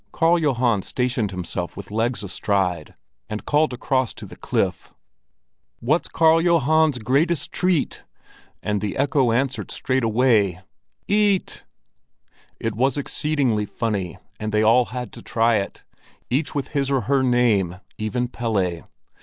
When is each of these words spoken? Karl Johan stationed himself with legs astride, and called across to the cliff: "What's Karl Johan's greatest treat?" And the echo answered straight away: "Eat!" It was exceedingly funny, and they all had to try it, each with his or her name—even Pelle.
Karl 0.11 0.39
Johan 0.39 0.81
stationed 0.81 1.29
himself 1.29 1.77
with 1.77 1.91
legs 1.91 2.23
astride, 2.23 2.95
and 3.29 3.45
called 3.45 3.71
across 3.71 4.15
to 4.15 4.25
the 4.25 4.35
cliff: 4.35 4.91
"What's 5.79 6.07
Karl 6.07 6.41
Johan's 6.41 6.97
greatest 6.97 7.51
treat?" 7.51 8.03
And 8.63 8.81
the 8.81 8.97
echo 8.97 9.31
answered 9.31 9.69
straight 9.69 10.03
away: 10.03 10.61
"Eat!" 11.07 11.65
It 12.59 12.73
was 12.73 12.97
exceedingly 12.97 13.67
funny, 13.67 14.17
and 14.39 14.51
they 14.51 14.63
all 14.63 14.85
had 14.85 15.13
to 15.13 15.21
try 15.21 15.57
it, 15.57 15.83
each 16.31 16.55
with 16.55 16.69
his 16.69 16.89
or 16.89 17.01
her 17.01 17.21
name—even 17.21 18.29
Pelle. 18.29 18.89